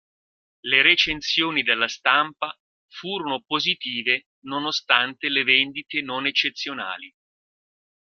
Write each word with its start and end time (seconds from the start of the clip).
Le 0.61 0.81
recensioni 0.81 1.61
della 1.61 1.87
stampa 1.87 2.57
furono 2.89 3.43
positive 3.45 4.29
nonostante 4.45 5.29
le 5.29 5.43
vendite 5.43 6.01
non 6.01 6.25
eccezionali. 6.25 7.13